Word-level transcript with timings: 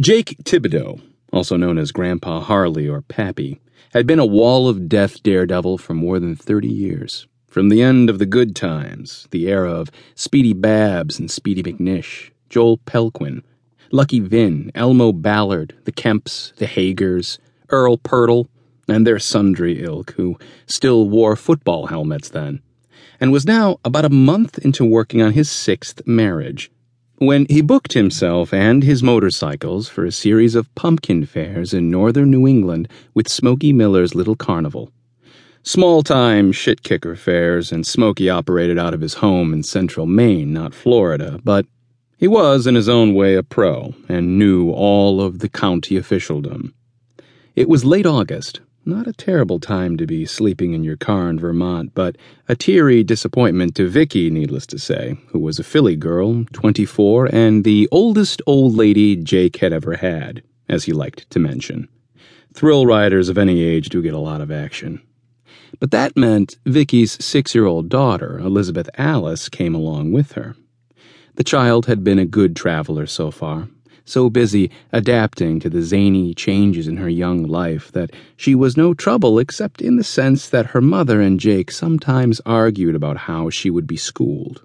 Jake 0.00 0.36
Thibodeau, 0.44 1.00
also 1.32 1.56
known 1.56 1.76
as 1.76 1.90
Grandpa 1.90 2.38
Harley 2.38 2.86
or 2.86 3.02
Pappy, 3.02 3.60
had 3.92 4.06
been 4.06 4.20
a 4.20 4.26
wall 4.26 4.68
of 4.68 4.88
death 4.88 5.20
daredevil 5.24 5.78
for 5.78 5.92
more 5.92 6.20
than 6.20 6.36
30 6.36 6.68
years. 6.68 7.26
From 7.48 7.68
the 7.68 7.82
end 7.82 8.08
of 8.08 8.20
the 8.20 8.26
good 8.26 8.54
times, 8.54 9.26
the 9.32 9.48
era 9.48 9.72
of 9.72 9.90
Speedy 10.14 10.52
Babbs 10.52 11.18
and 11.18 11.28
Speedy 11.28 11.64
McNish, 11.64 12.30
Joel 12.48 12.78
Pelquin, 12.78 13.42
Lucky 13.90 14.20
Vinn, 14.20 14.70
Elmo 14.72 15.10
Ballard, 15.10 15.74
the 15.84 15.90
Kemps, 15.90 16.52
the 16.58 16.66
Hagers, 16.66 17.38
Earl 17.68 17.96
Purtle, 17.96 18.46
and 18.86 19.04
their 19.04 19.18
sundry 19.18 19.82
ilk, 19.82 20.12
who 20.12 20.38
still 20.66 21.08
wore 21.08 21.34
football 21.34 21.88
helmets 21.88 22.28
then, 22.28 22.62
and 23.18 23.32
was 23.32 23.46
now 23.46 23.80
about 23.84 24.04
a 24.04 24.10
month 24.10 24.58
into 24.58 24.84
working 24.84 25.20
on 25.20 25.32
his 25.32 25.50
sixth 25.50 26.06
marriage 26.06 26.70
when 27.18 27.46
he 27.48 27.60
booked 27.60 27.94
himself 27.94 28.54
and 28.54 28.84
his 28.84 29.02
motorcycles 29.02 29.88
for 29.88 30.04
a 30.04 30.12
series 30.12 30.54
of 30.54 30.72
pumpkin 30.74 31.26
fairs 31.26 31.74
in 31.74 31.90
northern 31.90 32.30
New 32.30 32.46
England 32.46 32.88
with 33.12 33.28
Smoky 33.28 33.72
Miller's 33.72 34.14
Little 34.14 34.36
Carnival. 34.36 34.92
Small 35.64 36.02
time 36.02 36.52
shit 36.52 36.82
kicker 36.82 37.16
fairs, 37.16 37.72
and 37.72 37.84
Smoky 37.86 38.30
operated 38.30 38.78
out 38.78 38.94
of 38.94 39.00
his 39.00 39.14
home 39.14 39.52
in 39.52 39.64
central 39.64 40.06
Maine, 40.06 40.52
not 40.52 40.74
Florida, 40.74 41.40
but 41.42 41.66
he 42.16 42.28
was 42.28 42.66
in 42.66 42.74
his 42.74 42.88
own 42.88 43.14
way 43.14 43.34
a 43.34 43.42
pro 43.42 43.94
and 44.08 44.38
knew 44.38 44.70
all 44.70 45.20
of 45.20 45.40
the 45.40 45.48
county 45.48 45.96
officialdom. 45.96 46.72
It 47.56 47.68
was 47.68 47.84
late 47.84 48.06
August, 48.06 48.60
not 48.88 49.06
a 49.06 49.12
terrible 49.12 49.60
time 49.60 49.96
to 49.98 50.06
be 50.06 50.24
sleeping 50.24 50.72
in 50.72 50.82
your 50.82 50.96
car 50.96 51.28
in 51.28 51.38
Vermont, 51.38 51.92
but 51.94 52.16
a 52.48 52.56
teary 52.56 53.04
disappointment 53.04 53.74
to 53.74 53.86
Vicky, 53.86 54.30
needless 54.30 54.66
to 54.66 54.78
say, 54.78 55.18
who 55.28 55.38
was 55.38 55.58
a 55.58 55.64
Philly 55.64 55.94
girl, 55.94 56.44
24, 56.52 57.26
and 57.26 57.64
the 57.64 57.86
oldest 57.92 58.40
old 58.46 58.74
lady 58.74 59.14
Jake 59.14 59.58
had 59.58 59.72
ever 59.72 59.96
had, 59.96 60.42
as 60.68 60.84
he 60.84 60.92
liked 60.92 61.28
to 61.30 61.38
mention. 61.38 61.88
Thrill 62.54 62.86
riders 62.86 63.28
of 63.28 63.36
any 63.36 63.62
age 63.62 63.90
do 63.90 64.02
get 64.02 64.14
a 64.14 64.18
lot 64.18 64.40
of 64.40 64.50
action. 64.50 65.02
But 65.78 65.90
that 65.90 66.16
meant 66.16 66.56
Vicky's 66.64 67.22
six 67.22 67.54
year 67.54 67.66
old 67.66 67.90
daughter, 67.90 68.38
Elizabeth 68.38 68.88
Alice, 68.96 69.50
came 69.50 69.74
along 69.74 70.12
with 70.12 70.32
her. 70.32 70.56
The 71.34 71.44
child 71.44 71.86
had 71.86 72.02
been 72.02 72.18
a 72.18 72.26
good 72.26 72.56
traveler 72.56 73.06
so 73.06 73.30
far, 73.30 73.68
so 74.08 74.30
busy 74.30 74.70
adapting 74.92 75.60
to 75.60 75.70
the 75.70 75.82
zany 75.82 76.34
changes 76.34 76.88
in 76.88 76.96
her 76.96 77.08
young 77.08 77.44
life 77.44 77.92
that 77.92 78.10
she 78.36 78.54
was 78.54 78.76
no 78.76 78.94
trouble 78.94 79.38
except 79.38 79.82
in 79.82 79.96
the 79.96 80.04
sense 80.04 80.48
that 80.48 80.66
her 80.66 80.80
mother 80.80 81.20
and 81.20 81.38
Jake 81.38 81.70
sometimes 81.70 82.40
argued 82.46 82.94
about 82.94 83.16
how 83.16 83.50
she 83.50 83.70
would 83.70 83.86
be 83.86 83.96
schooled. 83.96 84.64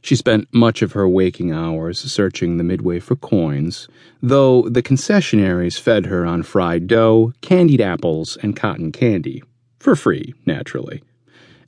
She 0.00 0.16
spent 0.16 0.48
much 0.52 0.80
of 0.80 0.92
her 0.92 1.08
waking 1.08 1.52
hours 1.52 2.00
searching 2.00 2.56
the 2.56 2.64
midway 2.64 3.00
for 3.00 3.16
coins, 3.16 3.88
though 4.22 4.62
the 4.62 4.82
concessionaries 4.82 5.78
fed 5.78 6.06
her 6.06 6.24
on 6.24 6.42
fried 6.42 6.86
dough, 6.86 7.32
candied 7.40 7.80
apples, 7.80 8.38
and 8.42 8.56
cotton 8.56 8.92
candy. 8.92 9.42
For 9.78 9.96
free, 9.96 10.34
naturally. 10.46 11.02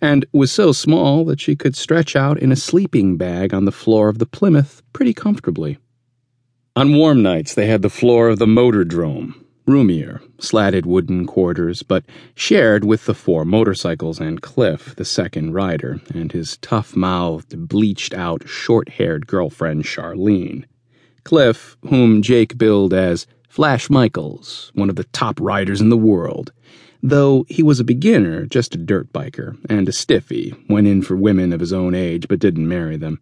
And 0.00 0.25
was 0.33 0.50
so 0.50 0.72
small 0.72 1.25
that 1.27 1.41
she 1.41 1.56
could 1.56 1.77
stretch 1.77 2.17
out 2.17 2.39
in 2.39 2.50
a 2.50 2.56
sleeping 2.56 3.17
bag 3.17 3.53
on 3.53 3.67
the 3.67 3.72
floor 3.72 4.09
of 4.09 4.19
the 4.19 4.27
Plymouth 4.27 4.83
pretty 4.92 5.12
comfortably. 5.12 5.78
On 6.76 6.94
warm 6.94 7.20
nights, 7.20 7.54
they 7.54 7.66
had 7.66 7.82
the 7.82 7.90
floor 7.90 8.28
of 8.28 8.38
the 8.38 8.46
motordrome, 8.46 9.34
roomier, 9.66 10.22
slatted 10.38 10.86
wooden 10.86 11.26
quarters, 11.26 11.82
but 11.82 12.04
shared 12.36 12.84
with 12.84 13.06
the 13.06 13.14
four 13.14 13.44
motorcycles 13.44 14.20
and 14.20 14.40
Cliff, 14.40 14.94
the 14.94 15.04
second 15.04 15.52
rider, 15.52 16.00
and 16.14 16.30
his 16.30 16.58
tough 16.58 16.94
mouthed, 16.94 17.68
bleached 17.68 18.14
out, 18.14 18.48
short 18.48 18.88
haired 18.91 19.26
girlfriend, 19.26 19.82
Charlene. 19.82 20.64
Cliff, 21.24 21.76
whom 21.88 22.22
Jake 22.22 22.56
billed 22.56 22.94
as 22.94 23.26
Flash 23.48 23.91
Michaels, 23.91 24.70
one 24.74 24.88
of 24.88 24.94
the 24.94 25.04
top 25.04 25.41
riders 25.41 25.80
in 25.80 25.88
the 25.88 25.96
world, 25.96 26.52
though 27.02 27.44
he 27.48 27.64
was 27.64 27.80
a 27.80 27.84
beginner, 27.84 28.46
just 28.46 28.76
a 28.76 28.78
dirt 28.78 29.12
biker, 29.12 29.56
and 29.68 29.88
a 29.88 29.92
stiffy, 29.92 30.54
went 30.69 30.86
in 30.86 31.03
for 31.03 31.16
women 31.16 31.53
of 31.53 31.59
his 31.59 31.72
own 31.72 31.97
age 31.97 32.28
but 32.28 32.38
didn't 32.38 32.69
marry 32.69 32.97
them. 32.97 33.20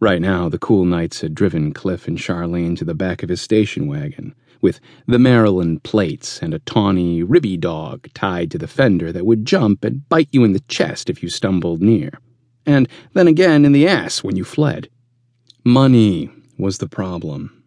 Right 0.00 0.20
now, 0.20 0.48
the 0.48 0.60
cool 0.60 0.84
nights 0.84 1.22
had 1.22 1.34
driven 1.34 1.72
Cliff 1.72 2.06
and 2.06 2.16
Charlene 2.16 2.76
to 2.78 2.84
the 2.84 2.94
back 2.94 3.24
of 3.24 3.28
his 3.28 3.40
station 3.40 3.88
wagon, 3.88 4.32
with 4.60 4.78
the 5.08 5.18
Maryland 5.18 5.82
plates 5.82 6.40
and 6.40 6.54
a 6.54 6.60
tawny, 6.60 7.24
ribby 7.24 7.56
dog 7.56 8.08
tied 8.14 8.52
to 8.52 8.58
the 8.58 8.68
fender 8.68 9.10
that 9.10 9.26
would 9.26 9.44
jump 9.44 9.84
and 9.84 10.08
bite 10.08 10.28
you 10.30 10.44
in 10.44 10.52
the 10.52 10.60
chest 10.60 11.10
if 11.10 11.20
you 11.20 11.28
stumbled 11.28 11.82
near, 11.82 12.12
and 12.64 12.88
then 13.12 13.26
again 13.26 13.64
in 13.64 13.72
the 13.72 13.88
ass 13.88 14.22
when 14.22 14.36
you 14.36 14.44
fled. 14.44 14.88
Money 15.64 16.30
was 16.56 16.78
the 16.78 16.88
problem. 16.88 17.64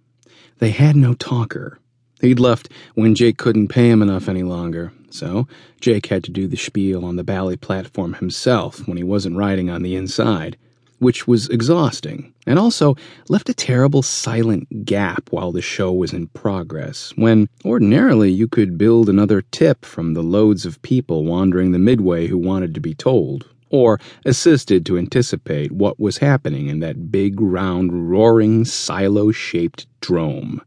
They 0.59 0.71
had 0.71 0.95
no 0.95 1.13
talker. 1.13 1.79
He'd 2.21 2.39
left 2.39 2.69
when 2.93 3.13
Jake 3.13 3.37
couldn't 3.37 3.67
pay 3.67 3.89
him 3.89 4.01
enough 4.01 4.29
any 4.29 4.43
longer, 4.43 4.93
so 5.09 5.49
Jake 5.81 6.05
had 6.05 6.23
to 6.23 6.31
do 6.31 6.47
the 6.47 6.55
spiel 6.55 7.03
on 7.03 7.17
the 7.17 7.25
bally 7.25 7.57
platform 7.57 8.13
himself 8.13 8.87
when 8.87 8.95
he 8.95 9.03
wasn't 9.03 9.35
riding 9.35 9.69
on 9.69 9.81
the 9.81 9.97
inside 9.97 10.55
which 11.01 11.27
was 11.27 11.49
exhausting, 11.49 12.31
and 12.45 12.59
also 12.59 12.95
left 13.27 13.49
a 13.49 13.55
terrible 13.55 14.03
silent 14.03 14.85
gap 14.85 15.27
while 15.31 15.51
the 15.51 15.61
show 15.61 15.91
was 15.91 16.13
in 16.13 16.27
progress, 16.27 17.11
when 17.15 17.49
ordinarily 17.65 18.29
you 18.31 18.47
could 18.47 18.77
build 18.77 19.09
another 19.09 19.41
tip 19.41 19.83
from 19.83 20.13
the 20.13 20.21
loads 20.21 20.63
of 20.63 20.81
people 20.83 21.25
wandering 21.25 21.71
the 21.71 21.79
midway 21.79 22.27
who 22.27 22.37
wanted 22.37 22.75
to 22.75 22.79
be 22.79 22.93
told, 22.93 23.47
or 23.71 23.99
assisted 24.25 24.85
to 24.85 24.97
anticipate 24.97 25.71
what 25.71 25.99
was 25.99 26.19
happening 26.19 26.67
in 26.67 26.81
that 26.81 27.11
big, 27.11 27.41
round, 27.41 28.11
roaring, 28.11 28.63
silo 28.63 29.31
shaped 29.31 29.87
drome. 30.01 30.61